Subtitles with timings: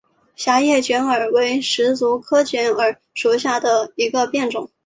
[0.35, 4.67] 狭叶卷耳为石竹科卷耳属下的一个变种。